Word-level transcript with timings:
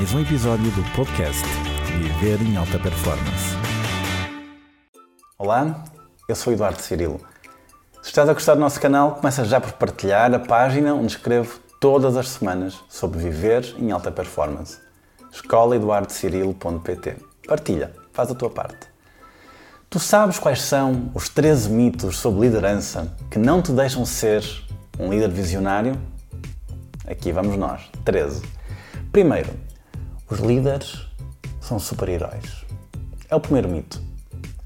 mais 0.00 0.14
um 0.14 0.20
episódio 0.20 0.70
do 0.70 0.82
podcast 0.96 1.44
Viver 1.98 2.40
em 2.40 2.56
Alta 2.56 2.78
Performance. 2.78 3.54
Olá, 5.36 5.84
eu 6.26 6.34
sou 6.34 6.54
Eduardo 6.54 6.80
Cirilo. 6.80 7.20
Se 8.00 8.08
estás 8.08 8.26
a 8.26 8.32
gostar 8.32 8.54
do 8.54 8.60
nosso 8.60 8.80
canal, 8.80 9.16
começa 9.16 9.44
já 9.44 9.60
por 9.60 9.72
partilhar 9.72 10.32
a 10.32 10.38
página 10.38 10.94
onde 10.94 11.08
escrevo 11.08 11.60
todas 11.78 12.16
as 12.16 12.30
semanas 12.30 12.80
sobre 12.88 13.18
viver 13.18 13.74
em 13.78 13.90
alta 13.90 14.10
performance. 14.10 14.78
escolaeduardocirilo.pt 15.32 17.16
Partilha, 17.46 17.92
faz 18.10 18.30
a 18.30 18.34
tua 18.34 18.48
parte. 18.48 18.88
Tu 19.90 19.98
sabes 19.98 20.38
quais 20.38 20.62
são 20.62 21.10
os 21.12 21.28
13 21.28 21.68
mitos 21.68 22.16
sobre 22.16 22.40
liderança 22.40 23.14
que 23.30 23.38
não 23.38 23.60
te 23.60 23.70
deixam 23.70 24.06
ser 24.06 24.42
um 24.98 25.10
líder 25.10 25.28
visionário? 25.28 25.94
Aqui 27.06 27.32
vamos 27.32 27.54
nós, 27.58 27.82
13. 28.02 28.40
Primeiro, 29.12 29.50
os 30.30 30.38
líderes 30.38 31.08
são 31.60 31.80
super-heróis. 31.80 32.64
É 33.28 33.34
o 33.34 33.40
primeiro 33.40 33.68
mito. 33.68 34.00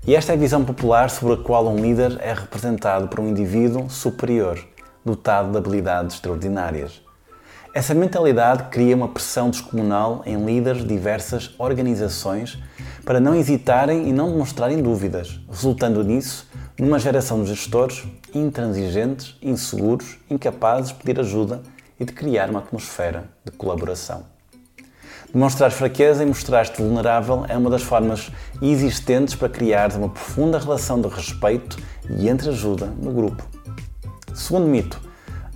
E 0.06 0.15
esta 0.15 0.33
é 0.33 0.34
a 0.34 0.39
visão 0.39 0.62
popular 0.62 1.09
sobre 1.09 1.34
a 1.34 1.37
qual 1.39 1.66
um 1.66 1.77
líder 1.77 2.19
é 2.20 2.34
representado 2.34 3.09
por 3.09 3.19
um 3.19 3.29
indivíduo 3.29 3.89
superior, 3.89 4.62
dotado 5.03 5.51
de 5.51 5.56
habilidades 5.56 6.16
extraordinárias. 6.16 7.01
Essa 7.73 7.95
mentalidade 7.95 8.65
cria 8.65 8.95
uma 8.95 9.09
pressão 9.09 9.48
descomunal 9.48 10.23
em 10.27 10.37
líderes 10.45 10.83
de 10.83 10.89
diversas 10.89 11.55
organizações 11.59 12.59
para 13.03 13.19
não 13.19 13.34
hesitarem 13.34 14.06
e 14.06 14.12
não 14.12 14.31
demonstrarem 14.31 14.83
dúvidas, 14.83 15.41
resultando 15.48 16.05
nisso 16.05 16.47
numa 16.78 16.98
geração 16.98 17.42
de 17.42 17.48
gestores 17.48 18.05
intransigentes, 18.34 19.34
inseguros, 19.41 20.19
incapazes 20.28 20.91
de 20.91 20.97
pedir 20.97 21.19
ajuda 21.19 21.62
e 21.98 22.05
de 22.05 22.12
criar 22.12 22.51
uma 22.51 22.59
atmosfera 22.59 23.31
de 23.42 23.51
colaboração. 23.51 24.34
Demonstrar 25.34 25.73
fraqueza 25.73 26.23
e 26.23 26.27
mostrar-te 26.27 26.80
vulnerável 26.80 27.45
é 27.48 27.59
uma 27.59 27.69
das 27.69 27.83
formas 27.83 28.30
existentes 28.62 29.34
para 29.34 29.48
criar 29.48 29.91
uma 29.97 30.09
profunda 30.09 30.61
relação 30.61 31.00
de 31.00 31.09
respeito 31.09 31.77
e 32.09 32.28
entreajuda 32.28 32.86
no 32.86 33.11
grupo. 33.11 33.44
Segundo 34.33 34.69
mito, 34.69 35.00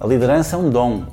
a 0.00 0.04
liderança 0.04 0.56
é 0.56 0.58
um 0.58 0.68
dom. 0.68 1.04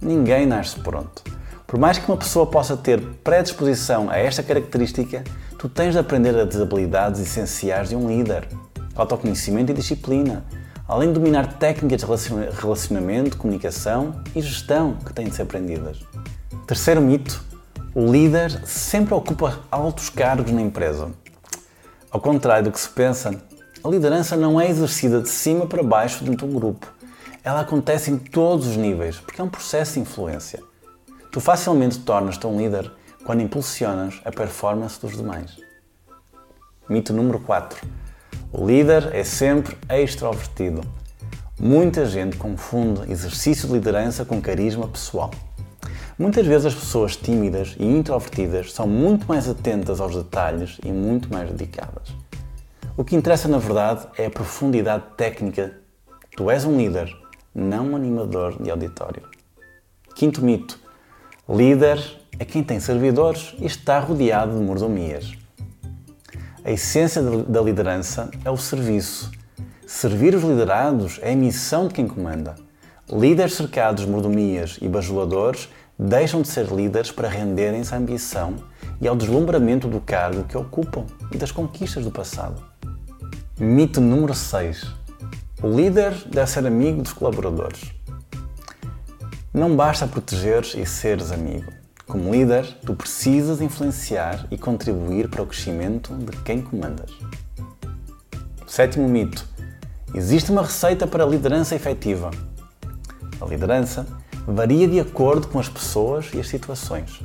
Ninguém 0.00 0.46
nasce 0.46 0.78
pronto. 0.78 1.24
Por 1.66 1.76
mais 1.76 1.98
que 1.98 2.08
uma 2.08 2.16
pessoa 2.16 2.46
possa 2.46 2.76
ter 2.76 3.00
predisposição 3.24 4.08
a 4.08 4.16
esta 4.16 4.44
característica, 4.44 5.24
tu 5.58 5.68
tens 5.68 5.90
de 5.90 5.98
aprender 5.98 6.38
as 6.38 6.54
habilidades 6.60 7.20
essenciais 7.20 7.88
de 7.88 7.96
um 7.96 8.06
líder: 8.06 8.46
autoconhecimento 8.94 9.72
e 9.72 9.74
disciplina, 9.74 10.44
além 10.86 11.08
de 11.08 11.14
dominar 11.14 11.54
técnicas 11.54 12.00
de 12.00 12.60
relacionamento, 12.60 13.36
comunicação 13.36 14.22
e 14.36 14.40
gestão 14.40 14.98
que 15.04 15.12
têm 15.12 15.26
de 15.26 15.34
ser 15.34 15.42
aprendidas. 15.42 15.98
Terceiro 16.64 17.00
mito: 17.00 17.51
o 17.94 18.10
líder 18.10 18.66
sempre 18.66 19.12
ocupa 19.12 19.60
altos 19.70 20.08
cargos 20.08 20.50
na 20.50 20.62
empresa. 20.62 21.10
Ao 22.10 22.18
contrário 22.18 22.64
do 22.64 22.72
que 22.72 22.80
se 22.80 22.88
pensa, 22.88 23.34
a 23.84 23.88
liderança 23.88 24.34
não 24.34 24.58
é 24.58 24.70
exercida 24.70 25.20
de 25.20 25.28
cima 25.28 25.66
para 25.66 25.82
baixo 25.82 26.24
dentro 26.24 26.46
de 26.46 26.54
um 26.54 26.58
grupo. 26.58 26.90
Ela 27.44 27.60
acontece 27.60 28.10
em 28.10 28.16
todos 28.16 28.66
os 28.66 28.76
níveis, 28.78 29.16
porque 29.16 29.42
é 29.42 29.44
um 29.44 29.48
processo 29.48 29.94
de 29.94 30.00
influência. 30.00 30.62
Tu 31.30 31.38
facilmente 31.38 31.98
tornas-te 31.98 32.46
um 32.46 32.56
líder 32.56 32.90
quando 33.24 33.42
impulsionas 33.42 34.20
a 34.24 34.30
performance 34.30 34.98
dos 34.98 35.14
demais. 35.14 35.58
Mito 36.88 37.12
número 37.12 37.40
4. 37.40 37.86
O 38.52 38.66
líder 38.66 39.14
é 39.14 39.22
sempre 39.22 39.76
extrovertido. 39.90 40.80
Muita 41.60 42.06
gente 42.06 42.38
confunde 42.38 43.10
exercício 43.12 43.68
de 43.68 43.74
liderança 43.74 44.24
com 44.24 44.40
carisma 44.40 44.88
pessoal. 44.88 45.30
Muitas 46.22 46.46
vezes 46.46 46.66
as 46.66 46.74
pessoas 46.76 47.16
tímidas 47.16 47.74
e 47.80 47.84
introvertidas 47.84 48.72
são 48.72 48.86
muito 48.86 49.26
mais 49.26 49.48
atentas 49.48 50.00
aos 50.00 50.14
detalhes 50.14 50.78
e 50.84 50.92
muito 50.92 51.28
mais 51.28 51.50
dedicadas. 51.50 52.14
O 52.96 53.02
que 53.02 53.16
interessa 53.16 53.48
na 53.48 53.58
verdade 53.58 54.06
é 54.16 54.26
a 54.26 54.30
profundidade 54.30 55.02
técnica. 55.16 55.76
Tu 56.36 56.48
és 56.48 56.64
um 56.64 56.76
líder, 56.76 57.12
não 57.52 57.88
um 57.88 57.96
animador 57.96 58.62
de 58.62 58.70
auditório. 58.70 59.24
Quinto 60.14 60.44
mito: 60.44 60.78
líder 61.48 62.00
é 62.38 62.44
quem 62.44 62.62
tem 62.62 62.78
servidores 62.78 63.56
e 63.58 63.66
está 63.66 63.98
rodeado 63.98 64.56
de 64.56 64.64
mordomias. 64.64 65.32
A 66.64 66.70
essência 66.70 67.20
da 67.20 67.60
liderança 67.60 68.30
é 68.44 68.50
o 68.50 68.56
serviço. 68.56 69.32
Servir 69.84 70.36
os 70.36 70.44
liderados 70.44 71.18
é 71.20 71.32
a 71.32 71.36
missão 71.36 71.88
de 71.88 71.94
quem 71.94 72.06
comanda. 72.06 72.54
Líderes 73.10 73.54
cercados 73.54 74.04
de 74.04 74.10
mordomias 74.10 74.78
e 74.80 74.88
bajuladores 74.88 75.68
deixam 76.02 76.42
de 76.42 76.48
ser 76.48 76.66
líderes 76.66 77.12
para 77.12 77.28
renderem-se 77.28 77.94
à 77.94 77.98
ambição 77.98 78.56
e 79.00 79.06
ao 79.06 79.14
deslumbramento 79.14 79.86
do 79.86 80.00
cargo 80.00 80.44
que 80.44 80.56
ocupam 80.56 81.06
e 81.30 81.36
das 81.36 81.52
conquistas 81.52 82.04
do 82.04 82.10
passado. 82.10 82.62
Mito 83.58 84.00
número 84.00 84.34
6. 84.34 84.84
O 85.62 85.68
líder 85.68 86.12
deve 86.26 86.50
ser 86.50 86.66
amigo 86.66 87.02
dos 87.02 87.12
colaboradores. 87.12 87.92
Não 89.54 89.76
basta 89.76 90.06
protegeres 90.06 90.74
e 90.74 90.84
seres 90.84 91.30
amigo. 91.30 91.72
Como 92.06 92.32
líder, 92.32 92.66
tu 92.84 92.94
precisas 92.94 93.60
influenciar 93.60 94.46
e 94.50 94.58
contribuir 94.58 95.28
para 95.28 95.42
o 95.42 95.46
crescimento 95.46 96.12
de 96.14 96.36
quem 96.38 96.60
comandas. 96.60 97.10
Sétimo 98.66 99.08
mito. 99.08 99.46
Existe 100.14 100.50
uma 100.50 100.62
receita 100.62 101.06
para 101.06 101.22
a 101.22 101.26
liderança 101.26 101.76
efetiva. 101.76 102.30
A 103.40 103.44
liderança 103.44 104.06
varia 104.46 104.88
de 104.88 104.98
acordo 104.98 105.46
com 105.48 105.58
as 105.58 105.68
pessoas 105.68 106.30
e 106.34 106.40
as 106.40 106.48
situações. 106.48 107.20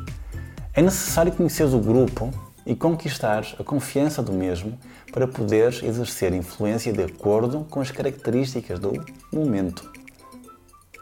É 0.74 0.82
necessário 0.82 1.32
conhecer 1.32 1.64
o 1.64 1.80
grupo 1.80 2.32
e 2.66 2.76
conquistar 2.76 3.46
a 3.60 3.64
confiança 3.64 4.22
do 4.22 4.32
mesmo 4.32 4.78
para 5.12 5.28
poder 5.28 5.84
exercer 5.84 6.34
influência 6.34 6.94
de 6.94 7.02
acordo 7.02 7.66
com 7.70 7.80
as 7.80 7.90
características 7.90 8.78
do 8.80 9.04
momento. 9.32 9.90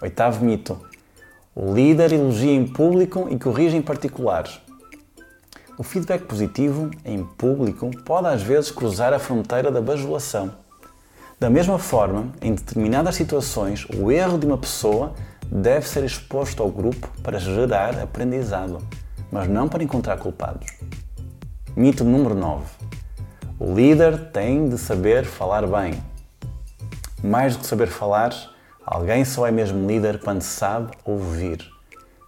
Oitavo 0.02 0.46
mito. 0.46 0.80
O 1.54 1.74
líder 1.74 2.14
elogia 2.14 2.54
em 2.54 2.68
público 2.68 3.28
e 3.30 3.38
corrige 3.38 3.76
em 3.76 3.82
particular. 3.82 4.48
O 5.78 5.84
feedback 5.84 6.24
positivo 6.24 6.90
em 7.04 7.24
público 7.24 7.92
pode 8.06 8.28
às 8.28 8.42
vezes 8.42 8.72
cruzar 8.72 9.14
a 9.14 9.20
fronteira 9.20 9.72
da 9.72 9.82
bajulação. 9.82 10.54
Da 11.38 11.50
mesma 11.50 11.78
forma, 11.78 12.32
em 12.42 12.54
determinadas 12.54 13.16
situações, 13.16 13.86
o 13.94 14.10
erro 14.10 14.38
de 14.38 14.46
uma 14.46 14.58
pessoa 14.58 15.14
deve 15.52 15.88
ser 15.88 16.04
exposto 16.04 16.62
ao 16.62 16.70
grupo 16.70 17.10
para 17.22 17.40
gerar 17.40 18.00
aprendizado, 18.00 18.82
mas 19.32 19.48
não 19.48 19.68
para 19.68 19.84
encontrar 19.84 20.18
culpados. 20.18 20.68
Mito 21.76 22.04
número 22.04 22.36
9. 22.36 22.66
O 23.60 23.74
líder 23.74 24.32
tem 24.32 24.68
de 24.68 24.78
saber 24.78 25.26
falar 25.26 25.66
bem. 25.68 26.02
Mais 27.24 27.56
do 27.56 27.60
que 27.60 27.68
saber 27.68 27.88
falar, 27.88 28.34
alguém 28.86 29.24
só 29.26 29.48
é 29.48 29.52
mesmo 29.52 29.88
líder 29.88 30.20
quando 30.20 30.42
sabe 30.42 30.92
ouvir. 31.04 31.66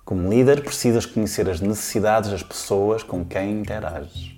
Como 0.04 0.30
líder, 0.30 0.64
precisas 0.64 1.06
conhecer 1.06 1.50
as 1.50 1.60
necessidades 1.60 2.30
das 2.32 2.42
pessoas 2.42 3.04
com 3.04 3.26
quem 3.26 3.60
interages. 3.60 4.38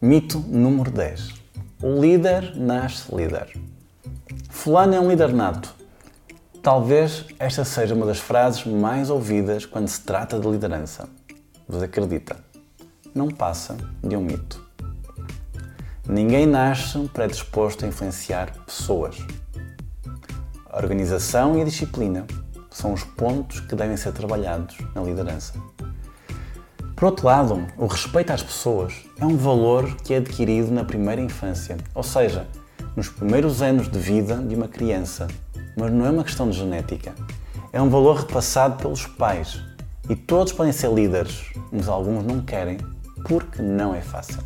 Mito 0.00 0.38
número 0.38 0.90
10. 0.90 1.34
O 1.82 2.00
líder 2.00 2.56
nasce 2.56 3.14
líder. 3.14 3.52
Fulano 4.48 4.94
é 4.94 5.00
um 5.00 5.08
líder 5.08 5.32
nato. 5.32 5.74
Talvez 6.62 7.24
esta 7.40 7.64
seja 7.64 7.92
uma 7.92 8.06
das 8.06 8.20
frases 8.20 8.64
mais 8.64 9.10
ouvidas 9.10 9.66
quando 9.66 9.88
se 9.88 10.00
trata 10.00 10.38
de 10.38 10.48
liderança. 10.48 11.08
Vos 11.68 11.82
acredita? 11.82 12.36
Não 13.12 13.26
passa 13.26 13.76
de 14.00 14.16
um 14.16 14.20
mito. 14.20 14.64
Ninguém 16.08 16.46
nasce 16.46 16.96
predisposto 17.12 17.84
a 17.84 17.88
influenciar 17.88 18.52
pessoas. 18.64 19.16
A 20.70 20.76
organização 20.76 21.58
e 21.58 21.62
a 21.62 21.64
disciplina 21.64 22.28
são 22.70 22.92
os 22.92 23.02
pontos 23.02 23.58
que 23.58 23.74
devem 23.74 23.96
ser 23.96 24.12
trabalhados 24.12 24.76
na 24.94 25.02
liderança. 25.02 25.54
Por 26.94 27.06
outro 27.06 27.26
lado, 27.26 27.66
o 27.76 27.86
respeito 27.86 28.32
às 28.32 28.42
pessoas 28.42 28.94
é 29.18 29.26
um 29.26 29.36
valor 29.36 29.96
que 29.96 30.14
é 30.14 30.18
adquirido 30.18 30.70
na 30.70 30.84
primeira 30.84 31.20
infância, 31.20 31.76
ou 31.92 32.04
seja, 32.04 32.46
nos 32.94 33.08
primeiros 33.08 33.60
anos 33.62 33.88
de 33.88 33.98
vida 33.98 34.36
de 34.36 34.54
uma 34.54 34.68
criança, 34.68 35.26
mas 35.76 35.92
não 35.92 36.06
é 36.06 36.10
uma 36.10 36.24
questão 36.24 36.48
de 36.48 36.58
genética. 36.58 37.14
É 37.72 37.80
um 37.80 37.88
valor 37.88 38.16
repassado 38.16 38.76
pelos 38.76 39.06
pais. 39.06 39.60
E 40.08 40.16
todos 40.16 40.52
podem 40.52 40.72
ser 40.72 40.92
líderes, 40.92 41.52
mas 41.70 41.88
alguns 41.88 42.24
não 42.24 42.40
querem 42.40 42.78
porque 43.26 43.62
não 43.62 43.94
é 43.94 44.00
fácil. 44.00 44.42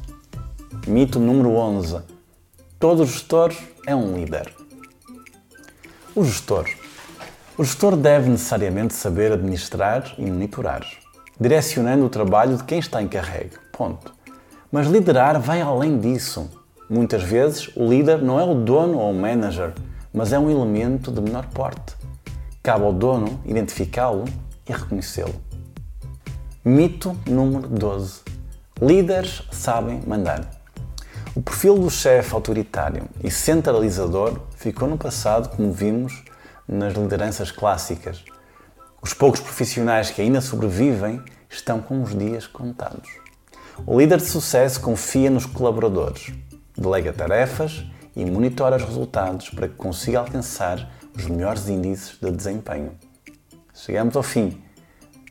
Mito 0.86 1.18
número 1.18 1.50
11. 1.50 2.00
Todo 2.78 3.06
gestor 3.06 3.52
é 3.86 3.94
um 3.94 4.14
líder. 4.14 4.52
O 6.14 6.24
gestor. 6.24 6.66
O 7.58 7.64
gestor 7.64 7.96
deve 7.96 8.28
necessariamente 8.28 8.94
saber 8.94 9.32
administrar 9.32 10.14
e 10.18 10.30
monitorar, 10.30 10.86
direcionando 11.40 12.04
o 12.04 12.10
trabalho 12.10 12.56
de 12.56 12.64
quem 12.64 12.78
está 12.78 13.00
encarregue. 13.00 13.56
Ponto. 13.72 14.12
Mas 14.70 14.86
liderar 14.86 15.40
vai 15.40 15.62
além 15.62 15.98
disso. 15.98 16.50
Muitas 16.88 17.22
vezes 17.22 17.74
o 17.74 17.88
líder 17.88 18.22
não 18.22 18.38
é 18.38 18.44
o 18.44 18.54
dono 18.54 18.98
ou 18.98 19.10
o 19.10 19.14
manager, 19.14 19.72
mas 20.16 20.32
é 20.32 20.38
um 20.38 20.50
elemento 20.50 21.12
de 21.12 21.20
menor 21.20 21.46
porte. 21.48 21.94
Cabe 22.62 22.84
ao 22.86 22.92
dono 22.92 23.38
identificá-lo 23.44 24.24
e 24.66 24.72
reconhecê-lo. 24.72 25.34
Mito 26.64 27.14
número 27.28 27.68
12. 27.68 28.22
Líderes 28.80 29.42
sabem 29.52 30.00
mandar. 30.06 30.50
O 31.34 31.42
perfil 31.42 31.78
do 31.78 31.90
chefe 31.90 32.32
autoritário 32.32 33.04
e 33.22 33.30
centralizador 33.30 34.40
ficou 34.56 34.88
no 34.88 34.96
passado, 34.96 35.54
como 35.54 35.70
vimos 35.70 36.24
nas 36.66 36.94
lideranças 36.94 37.50
clássicas. 37.50 38.24
Os 39.02 39.12
poucos 39.12 39.40
profissionais 39.40 40.10
que 40.10 40.22
ainda 40.22 40.40
sobrevivem 40.40 41.22
estão 41.50 41.78
com 41.78 42.02
os 42.02 42.16
dias 42.16 42.46
contados. 42.46 43.10
O 43.86 44.00
líder 44.00 44.16
de 44.16 44.26
sucesso 44.26 44.80
confia 44.80 45.28
nos 45.28 45.44
colaboradores, 45.44 46.32
delega 46.74 47.12
tarefas 47.12 47.84
e 48.16 48.24
monitora 48.24 48.76
os 48.76 48.82
resultados 48.82 49.50
para 49.50 49.68
que 49.68 49.74
consiga 49.74 50.20
alcançar 50.20 50.90
os 51.14 51.26
melhores 51.26 51.68
índices 51.68 52.16
de 52.18 52.30
desempenho. 52.30 52.92
Chegamos 53.74 54.16
ao 54.16 54.22
fim. 54.22 54.62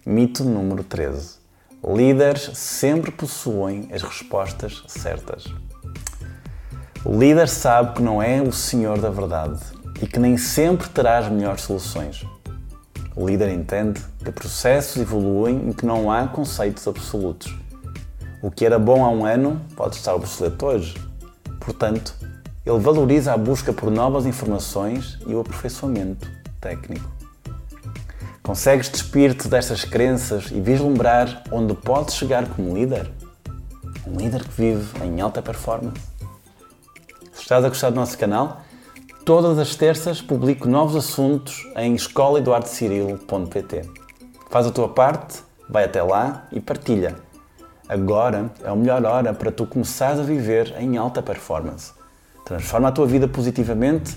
Mito 0.05 0.43
número 0.43 0.83
13. 0.83 1.37
Líderes 1.83 2.51
sempre 2.53 3.11
possuem 3.11 3.89
as 3.91 4.03
respostas 4.03 4.83
certas. 4.87 5.45
O 7.03 7.17
líder 7.17 7.49
sabe 7.49 7.95
que 7.95 8.01
não 8.03 8.21
é 8.21 8.41
o 8.41 8.51
senhor 8.51 8.99
da 8.99 9.09
verdade 9.09 9.59
e 10.01 10.07
que 10.07 10.19
nem 10.19 10.37
sempre 10.37 10.87
terá 10.89 11.17
as 11.17 11.31
melhores 11.31 11.61
soluções. 11.61 12.23
O 13.15 13.27
líder 13.27 13.49
entende 13.49 14.01
que 14.23 14.31
processos 14.31 15.01
evoluem 15.01 15.69
e 15.69 15.73
que 15.73 15.85
não 15.85 16.11
há 16.11 16.27
conceitos 16.27 16.87
absolutos. 16.87 17.55
O 18.41 18.51
que 18.51 18.65
era 18.65 18.77
bom 18.77 19.05
há 19.05 19.09
um 19.09 19.25
ano 19.25 19.61
pode 19.75 19.95
estar 19.95 20.13
obsoleto 20.13 20.65
hoje. 20.65 20.95
Portanto, 21.59 22.15
ele 22.65 22.79
valoriza 22.79 23.31
a 23.31 23.37
busca 23.37 23.71
por 23.71 23.91
novas 23.91 24.25
informações 24.25 25.19
e 25.27 25.35
o 25.35 25.39
aperfeiçoamento 25.39 26.27
técnico. 26.59 27.07
Consegues 28.41 28.89
despir-te 28.89 29.47
destas 29.47 29.83
crenças 29.83 30.51
e 30.51 30.59
vislumbrar 30.59 31.43
onde 31.51 31.73
podes 31.75 32.15
chegar 32.15 32.47
como 32.49 32.75
líder? 32.75 33.11
Um 34.07 34.17
líder 34.17 34.43
que 34.43 34.61
vive 34.61 35.03
em 35.03 35.21
alta 35.21 35.41
performance. 35.41 35.99
Se 37.33 37.41
estás 37.41 37.65
a 37.65 37.69
gostar 37.69 37.89
do 37.89 37.95
nosso 37.95 38.17
canal, 38.17 38.61
todas 39.23 39.57
as 39.59 39.75
terças 39.75 40.21
publico 40.21 40.67
novos 40.67 40.95
assuntos 40.95 41.67
em 41.75 41.95
escolaeduardocirilo.pt. 41.95 43.81
Faz 44.49 44.67
a 44.67 44.71
tua 44.71 44.89
parte, 44.89 45.43
vai 45.69 45.85
até 45.85 46.01
lá 46.01 46.47
e 46.51 46.59
partilha. 46.59 47.15
Agora 47.87 48.51
é 48.63 48.69
a 48.69 48.75
melhor 48.75 49.03
hora 49.05 49.33
para 49.33 49.51
tu 49.51 49.65
começares 49.67 50.19
a 50.19 50.23
viver 50.23 50.75
em 50.79 50.97
alta 50.97 51.21
performance. 51.21 51.93
Transforma 52.45 52.89
a 52.89 52.91
tua 52.91 53.07
vida 53.07 53.27
positivamente 53.27 54.15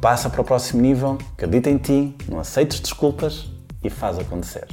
passa 0.00 0.28
para 0.28 0.42
o 0.42 0.44
próximo 0.44 0.82
nível, 0.82 1.18
acredita 1.32 1.70
em 1.70 1.78
ti, 1.78 2.14
não 2.28 2.38
aceites 2.38 2.78
desculpas 2.80 3.50
e 3.82 3.88
faz 3.88 4.18
acontecer. 4.18 4.68